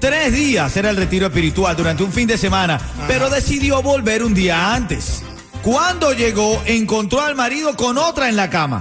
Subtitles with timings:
[0.00, 4.32] Tres días era el retiro espiritual durante un fin de semana, pero decidió volver un
[4.32, 5.22] día antes.
[5.62, 8.78] Cuando llegó, encontró al marido con otra en la cama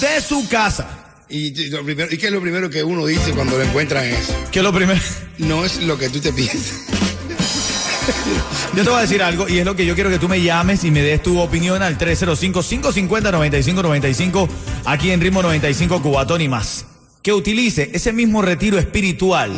[0.00, 0.88] de su casa.
[1.28, 4.06] Y, y lo primero, ¿y qué es lo primero que uno dice cuando lo encuentran
[4.06, 4.34] eso?
[4.50, 4.98] Que lo primero.
[5.38, 6.80] No es lo que tú te piensas.
[8.74, 10.42] Yo te voy a decir algo y es lo que yo quiero que tú me
[10.42, 14.48] llames y me des tu opinión al 305-550-9595
[14.84, 16.86] aquí en Ritmo 95 Cubatón y más.
[17.22, 19.52] Que utilice ese mismo retiro espiritual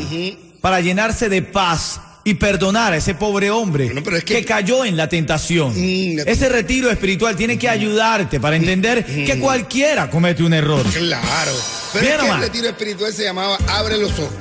[0.61, 4.85] para llenarse de paz y perdonar a ese pobre hombre Bueno, pero es que- cayó
[4.85, 5.73] en la tentación.
[5.75, 10.85] Mm, la- ese retiro espiritual tiene que ayudarte para entender que cualquiera comete un error.
[10.93, 11.53] Claro.
[11.93, 14.33] Pero es que el retiro espiritual se llamaba Abre los ojos.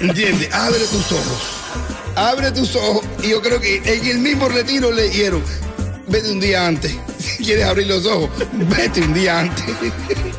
[0.00, 0.52] ¿Entiendes?
[0.52, 1.42] Abre tus ojos.
[2.14, 3.04] Abre tus ojos.
[3.22, 5.42] Y yo creo que en el mismo retiro le dijeron,
[6.16, 6.96] vete un día antes.
[7.18, 9.64] Si quieres abrir los ojos, vete un día antes.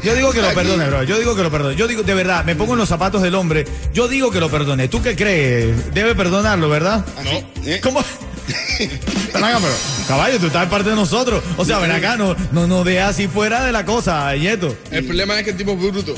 [0.03, 1.03] Yo digo que lo perdone, bro.
[1.03, 1.75] Yo digo que lo perdone.
[1.75, 3.65] Yo digo, de verdad, me pongo en los zapatos del hombre.
[3.93, 4.87] Yo digo que lo perdone.
[4.87, 5.93] ¿Tú qué crees?
[5.93, 7.05] Debe perdonarlo, ¿verdad?
[7.17, 7.79] Así, ¿eh?
[7.83, 7.99] ¿Cómo?
[8.79, 9.73] Ven acá, pero,
[10.07, 11.43] caballo, tú estás en parte de nosotros.
[11.57, 14.75] O sea, ven acá, no, no, no así fuera de la cosa, Yeto.
[14.89, 16.15] El problema es que el tipo es bruto.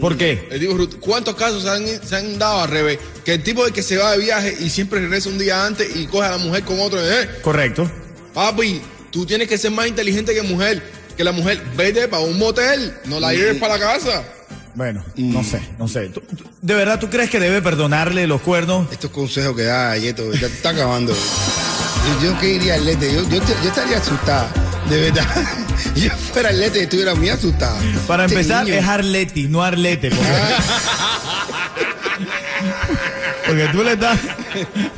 [0.00, 0.48] ¿Por qué?
[0.50, 1.00] El tipo es bruto.
[1.00, 2.98] ¿Cuántos casos se han, se han dado al revés?
[3.24, 5.94] Que el tipo de que se va de viaje y siempre regresa un día antes
[5.96, 7.00] y coge a la mujer con otro.
[7.00, 7.28] ¿eh?
[7.42, 7.90] Correcto.
[8.34, 8.82] Papi,
[9.14, 10.82] tú tienes que ser más inteligente que mujer.
[11.16, 14.24] Que la mujer vete para un motel, no la lleves para la casa.
[14.74, 16.08] Bueno, no sé, no sé.
[16.08, 18.90] ¿Tú- tú- ¿De verdad tú crees que debe perdonarle los cuernos?
[18.90, 21.14] Estos consejos que da Yeto, ya te está acabando.
[22.20, 24.50] Yo, que iría al Lete, yo, yo, yo estaría asustada,
[24.90, 25.26] de verdad.
[25.96, 27.78] Yo fuera al Lete estuviera muy asustada.
[28.08, 28.76] Para Este empezar, niño.
[28.76, 30.10] es Arleti, no Arlete.
[30.10, 30.28] Porque,
[33.46, 34.18] porque tú le estás.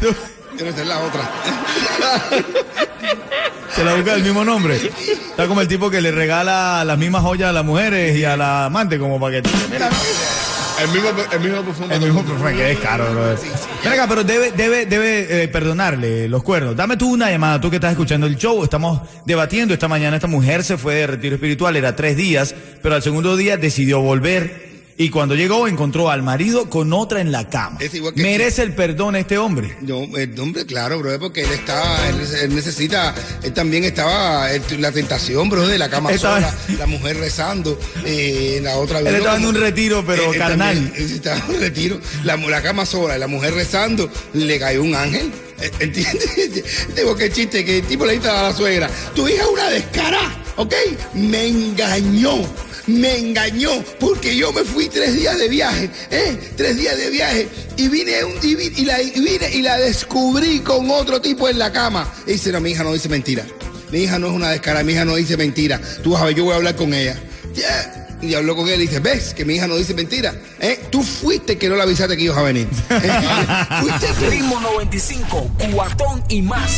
[0.00, 0.14] tú-
[0.64, 1.30] no sé la otra.
[3.76, 4.76] Se la busca el mismo nombre.
[4.76, 8.36] Está como el tipo que le regala las mismas joyas a las mujeres y a
[8.36, 9.48] la amante, como para que.
[9.70, 9.90] Mira,
[10.82, 11.94] El mismo, el mismo perfume.
[11.94, 13.04] el mismo perfume, que es caro.
[13.84, 16.74] Ven acá, pero debe, debe, debe eh, perdonarle los cuernos.
[16.74, 18.64] Dame tú una llamada, tú que estás escuchando el show.
[18.64, 20.16] Estamos debatiendo esta mañana.
[20.16, 24.00] Esta mujer se fue de retiro espiritual, era tres días, pero al segundo día decidió
[24.00, 24.65] volver.
[24.98, 27.76] Y cuando llegó, encontró al marido con otra en la cama.
[27.80, 29.76] Es igual que- Merece el perdón este hombre.
[29.82, 34.62] No, el hombre, claro, bro, porque él está, él, él necesita, él también estaba, él-
[34.78, 39.08] la tentación, bro, de la cama Estaba- sola, la mujer rezando, eh, la otra Él
[39.08, 40.74] estaba en un retiro, pero él carnal.
[40.76, 44.82] también, él estaba en un retiro, la, la cama sola, la mujer rezando, le cayó
[44.82, 45.30] un ángel.
[45.60, 46.64] Eh, ¿Entiendes?
[46.96, 49.68] Digo que chiste, que el tipo le dice a la suegra, tu hija es una
[49.70, 50.74] descarada, ¿ok?
[51.14, 52.38] Me engañó,
[52.86, 56.38] me engañó, porque yo me fui tres días de viaje, ¿eh?
[56.56, 59.76] Tres días de viaje, y vine, un, y, vi- y la, y vine y la
[59.78, 62.12] descubrí con otro tipo en la cama.
[62.26, 63.44] Y dice, no, mi hija no dice mentira.
[63.90, 65.80] Mi hija no es una descarada, mi hija no dice mentira.
[66.02, 67.16] Tú vas a ver, yo voy a hablar con ella.
[67.54, 68.02] Yeah.
[68.22, 70.34] Y habló con él y dice, ves que mi hija no dice mentira.
[70.58, 70.80] ¿Eh?
[70.90, 72.66] Tú fuiste que no le avisaste que ibas a venir.
[72.90, 73.10] ¿Eh?
[73.80, 74.06] fuiste.
[74.28, 76.70] Ritmo 95, cuatón y más.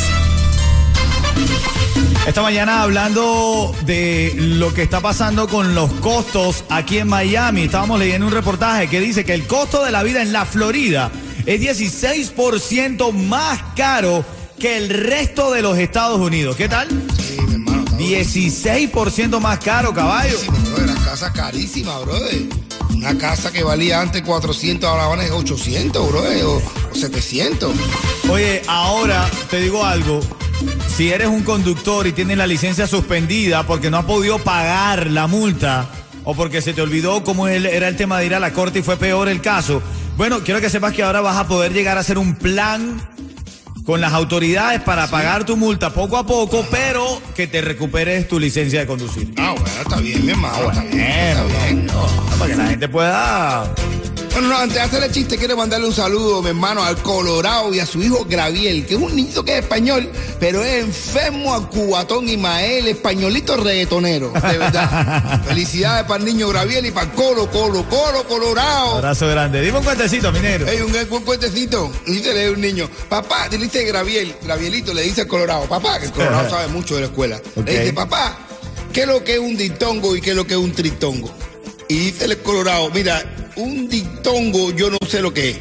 [2.29, 7.63] Esta mañana hablando de lo que está pasando con los costos aquí en Miami.
[7.63, 11.09] Estábamos leyendo un reportaje que dice que el costo de la vida en la Florida
[11.47, 14.23] es 16% más caro
[14.59, 16.55] que el resto de los Estados Unidos.
[16.55, 16.87] ¿Qué tal?
[17.17, 17.83] Sí, mi hermano.
[17.83, 20.37] está 16% más caro, caballo.
[20.37, 20.87] buenísimo, brother.
[20.87, 22.43] La casa carísima, brother.
[22.93, 26.57] Una casa que valía antes 400, ahora vale 800, brother, o,
[26.91, 27.73] o 700.
[28.29, 30.19] Oye, ahora te digo algo.
[30.99, 35.27] Si eres un conductor y tienes la licencia suspendida porque no has podido pagar la
[35.27, 35.87] multa
[36.25, 38.81] o porque se te olvidó cómo era el tema de ir a la corte y
[38.81, 39.81] fue peor el caso,
[40.17, 42.99] bueno, quiero que sepas que ahora vas a poder llegar a hacer un plan
[43.85, 48.37] con las autoridades para pagar tu multa poco a poco, pero que te recuperes tu
[48.37, 49.33] licencia de conducir.
[49.37, 50.69] Ah, bueno, está bien, mi hermano.
[50.69, 51.87] está bien, está bien.
[52.37, 53.73] para que la gente pueda...
[54.39, 57.73] Bueno, no, antes de hacer el chiste, quiero mandarle un saludo, mi hermano, al Colorado
[57.73, 60.09] y a su hijo Graviel, que es un niñito que es español,
[60.39, 65.43] pero es enfermo a Cubatón Ismael, españolito reggaetonero, de verdad.
[65.45, 68.95] Felicidades para el niño Graviel y para el Colo, Colo, Colo, Colorado.
[68.95, 69.59] Abrazo grande.
[69.59, 70.67] Dime un cuentecito, minero.
[70.69, 71.91] Hay un buen cuentecito.
[72.05, 76.05] Dice a un niño, papá, le dice Graviel, Gravielito le dice al Colorado, papá, que
[76.05, 77.41] el Colorado sabe mucho de la escuela.
[77.57, 77.65] Ok.
[77.65, 78.37] Le dice, papá,
[78.93, 81.29] ¿qué es lo que es un dictongo y qué es lo que es un tritongo?
[81.89, 83.21] Y dice el Colorado, mira,
[83.57, 85.57] un dictongo yo no sé lo que es,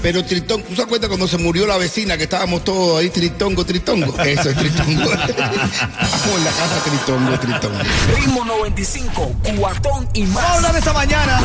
[0.00, 3.64] Pero tritón, ¿tú se acuerdas cuando se murió la vecina que estábamos todos ahí tritongo,
[3.66, 4.16] tritongo?
[4.22, 5.12] Eso es tritongo.
[5.12, 7.78] Estamos en la casa tritongo, tritongo.
[8.16, 10.56] Ritmo 95, cuatón y Vamos a más.
[10.56, 11.40] hablar esta mañana.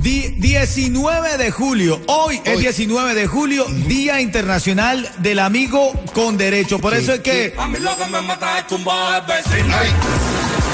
[0.00, 2.00] Di- 19 de julio.
[2.06, 2.62] Hoy, es Hoy.
[2.62, 6.78] 19 de julio, Día Internacional del Amigo con Derecho.
[6.78, 7.54] Por Sí, eso es que.
[7.56, 7.66] A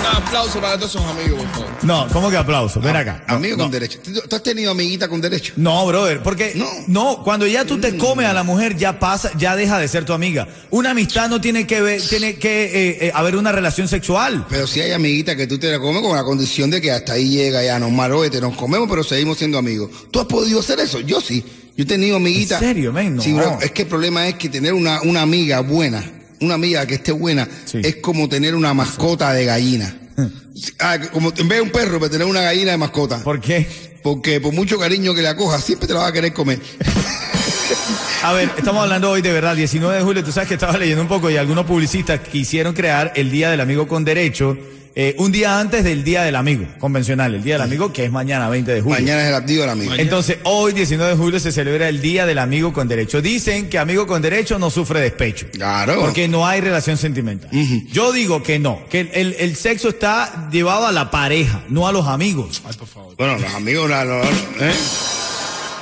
[0.02, 1.70] Un aplauso para todos esos amigos, por favor.
[1.82, 2.80] No, ¿cómo que aplauso?
[2.80, 3.24] Ven acá.
[3.28, 3.64] No, amigo no.
[3.64, 4.00] con derecho.
[4.00, 5.52] ¿Tú has tenido amiguita con derecho?
[5.56, 6.68] No, brother, porque no.
[6.88, 7.22] No.
[7.22, 10.12] cuando ya tú te comes a la mujer ya pasa, ya deja de ser tu
[10.12, 10.48] amiga.
[10.70, 14.44] Una amistad no tiene que ver, tiene que eh, eh, haber una relación sexual.
[14.48, 17.12] Pero si hay amiguita que tú te la comes con la condición de que hasta
[17.12, 19.90] ahí llega ya, nos maroete, nos comemos, pero seguimos siendo amigos.
[20.10, 20.98] ¿Tú has podido hacer eso?
[21.00, 21.44] Yo sí.
[21.76, 22.60] Yo he tenido amiguitas.
[22.60, 23.16] ¿En serio, men?
[23.16, 23.22] No.
[23.22, 23.58] Sí, bro.
[23.62, 26.04] Es que el problema es que tener una, una amiga buena,
[26.42, 27.80] una amiga que esté buena, Sí.
[27.82, 29.94] es como tener una mascota de gallina.
[30.78, 33.18] Ah, como en vez de un perro, pero tener una gallina de mascota.
[33.24, 33.66] ¿Por qué?
[34.02, 36.60] Porque por mucho cariño que la cojas, siempre te la va a querer comer.
[38.22, 41.02] A ver, estamos hablando hoy de verdad, 19 de julio, tú sabes que estaba leyendo
[41.02, 44.56] un poco y algunos publicistas quisieron crear el Día del Amigo con Derecho
[44.94, 48.10] eh, un día antes del Día del Amigo convencional, el Día del Amigo que es
[48.10, 48.98] mañana 20 de julio.
[49.00, 49.94] Mañana es el día del amigo.
[49.94, 53.22] Entonces, hoy, 19 de julio, se celebra el Día del Amigo con Derecho.
[53.22, 55.46] Dicen que amigo con derecho no sufre despecho.
[55.52, 56.00] Claro.
[56.00, 57.48] Porque no hay relación sentimental.
[57.90, 61.92] Yo digo que no, que el, el sexo está llevado a la pareja, no a
[61.92, 62.60] los amigos.
[62.66, 63.14] Ay, por favor.
[63.16, 64.72] Bueno, los amigos, no, no, ¿eh?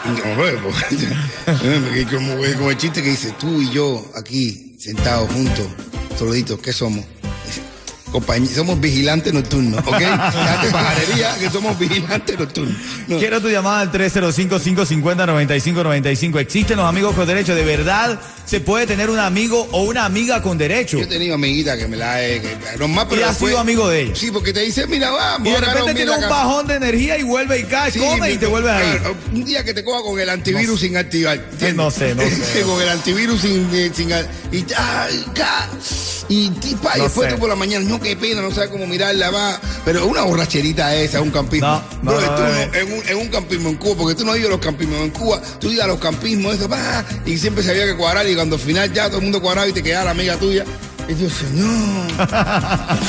[0.04, 5.66] No, pues, porque- como, como el chiste que dice, tú y yo aquí, sentados juntos,
[6.18, 7.04] solitos, ¿qué somos?
[8.12, 10.00] Compañ- somos vigilantes nocturnos, ¿ok?
[10.00, 12.76] Date pajarería que somos vigilantes nocturnos.
[13.06, 13.18] No.
[13.18, 16.40] Quiero tu llamada al 305-550-9595.
[16.40, 17.54] ¿Existen los amigos con derecho?
[17.54, 20.98] ¿De verdad se puede tener un amigo o una amiga con derecho?
[20.98, 22.40] Yo he tenido amiguitas que me la he...
[22.40, 24.18] Que, normal, pero Y has sido amigo de ellas.
[24.18, 25.46] Sí, porque te dice, mira, vamos.
[25.46, 28.32] Y de a repente tiene un bajón de energía y vuelve y cae, Sí, come
[28.32, 28.98] y te vuelves ahí.
[28.98, 31.36] claro, Un día que te coja con el antivirus sin activar.
[31.36, 31.74] ¿entiendes?
[31.76, 32.62] No sé, no sé.
[32.62, 33.68] con el antivirus sin.
[33.72, 35.08] eh, sin a- y, ca-
[36.28, 38.86] y, y, pa, y después tú por la mañana, no, qué pena, no sabes cómo
[38.86, 39.60] mirarla, va.
[39.84, 41.68] Pero una borracherita esa, un campismo.
[42.02, 42.74] No, no, Bro, no, tú no, no- no.
[42.74, 45.40] en, un, en un campismo en Cuba, porque tú no a los campismos en Cuba,
[45.60, 48.56] tú ibas a los campismos, eso, va, y siempre se había que cuadrar, y cuando
[48.56, 50.64] al final ya todo el mundo cuadraba y te quedaba la amiga tuya.
[51.08, 52.06] Y yo, señor.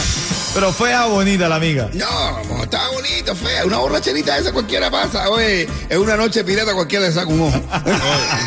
[0.53, 1.89] Pero fea o bonita la amiga.
[1.93, 3.63] No, estaba bonito, fea.
[3.65, 5.29] Una borracherita esa cualquiera pasa.
[5.29, 7.57] Oye, en una noche pirata cualquiera le saca un ojo.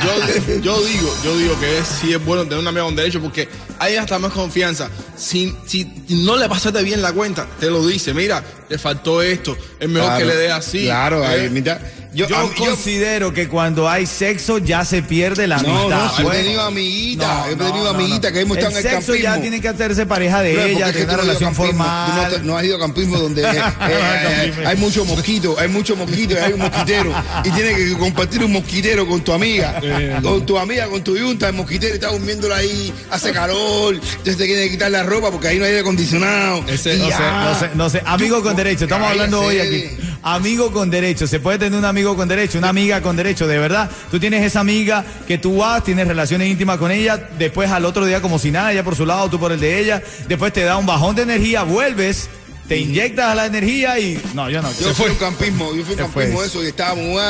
[0.05, 3.21] Yo, yo digo, yo digo que es, sí es bueno tener un amigo con derecho
[3.23, 4.89] porque hay hasta más confianza.
[5.17, 9.57] Si, si no le pasaste bien la cuenta, te lo dice, mira, le faltó esto,
[9.79, 10.85] es mejor Claro, que le dé así.
[10.85, 11.27] Claro, ¿eh?
[11.27, 11.81] ahí, mira.
[12.15, 16.23] Yo, considero que cuando hay sexo ya se pierde la no, amistad.
[16.23, 18.21] no, he tenido amiguitas, No, he tenido no.
[18.21, 19.35] que hemos estado en el sexo campismo.
[19.35, 21.85] ya tiene que hacerse pareja de ella, tener una no has ido a relación campismo,
[21.85, 22.31] tú no formal.
[22.33, 26.35] te- no has ido a campismo donde eh, eh, hay mucho mosquito, hay mucho mosquito
[26.35, 27.13] y hay un mosquitero.
[27.45, 29.81] Y tienes que compartir un mosquitero con tu amiga.
[30.23, 34.47] Con tu amiga, con tu yunta, el mosquitero está durmiéndola ahí, hace calor, entonces te
[34.47, 36.65] quiere quitar la ropa porque ahí no hay aire acondicionado.
[36.69, 38.03] Ese- no, sé, no sé, no sé.
[38.05, 39.85] Amigo con derecho, estamos hablando hoy aquí.
[40.23, 43.59] Amigo con derecho, se puede tener un amigo con derecho, una amiga con derecho, de
[43.59, 43.91] verdad.
[44.11, 48.07] Tú tienes esa amiga que tú vas, tienes relaciones íntimas con ella, después al otro
[48.07, 50.63] día como si nada, ella por su lado, tú por el de ella, después te
[50.65, 52.29] da un bajón de energía, vuelves,
[52.69, 54.21] te inyectas a la energía y...
[54.35, 54.73] No, yo no.
[54.73, 57.21] Yo fui un campismo, yo fui un campismo eso y estábamos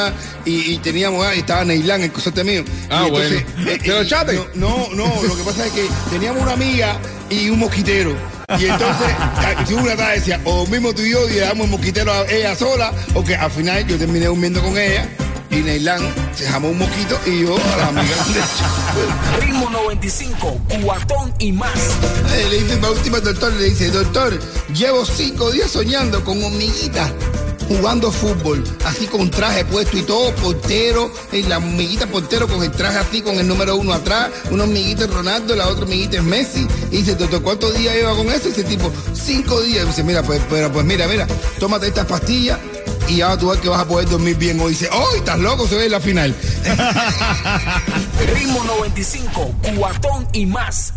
[0.45, 2.65] y, y teníamos y estaba Neilán, el cosote mío.
[2.91, 3.45] Ah, bueno.
[3.65, 4.35] ¿Te lo eh, echaste?
[4.55, 6.99] No, no, no, lo que pasa es que teníamos una amiga
[7.31, 8.17] y un mosquitero.
[8.59, 11.65] Y entonces, ah, si una tarde decía, o mismo tú y yo y le damos
[11.67, 15.09] el mosquitero a ella sola, o que al final yo terminé durmiendo con ella
[15.51, 16.01] y Neilán
[16.35, 18.15] se jamó un mosquito y yo a la amiga.
[19.55, 21.71] Ritmo 95, cuatón y más.
[22.51, 24.37] Le dice la última al doctor, le dice, doctor,
[24.75, 27.13] llevo cinco días soñando con hormiguitas
[27.69, 32.73] jugando fútbol, así con traje puesto y todo, portero, y la hormiguita portero con el
[32.73, 36.25] traje así, con el número uno atrás, una hormiguita es Ronaldo, la otra hormiguita es
[36.25, 36.67] Messi.
[36.91, 38.49] Y dice, doctor, ¿cuántos días lleva con eso?
[38.49, 39.85] Y dice, tipo, cinco días.
[39.85, 41.27] Y dice, mira, pues, pues mira, mira,
[41.59, 42.59] tómate estas pastillas
[43.09, 44.61] y ya tú ves que vas a poder dormir bien.
[44.61, 45.67] O dice, ¡oh, estás loco!
[45.67, 46.35] Se ve la final.
[48.35, 50.93] Ritmo 95, cuatón y más.